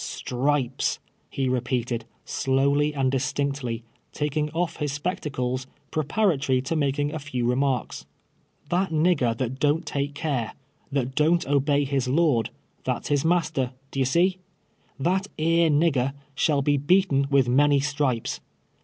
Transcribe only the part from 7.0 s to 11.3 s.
a few re marks. ''That nigger that don't take care— that